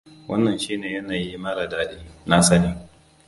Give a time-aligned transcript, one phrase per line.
[0.27, 2.75] Wannan shi ne yanayi mara dadi, na sani.